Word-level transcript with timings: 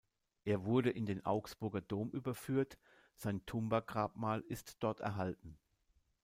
Er 0.45 0.65
wurde 0.65 0.89
in 0.89 1.05
den 1.05 1.27
Augsburger 1.27 1.81
Dom 1.81 2.09
überführt, 2.09 2.79
sein 3.13 3.45
Tumba-Grabmal 3.45 4.41
ist 4.47 4.77
dort 4.79 4.99
erhalten. 4.99 5.59